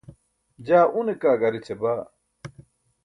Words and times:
jaa 0.65 0.87
une 0.99 1.13
kaa 1.21 1.39
gar 1.41 1.53
eća 1.57 1.75
baa 1.81 2.03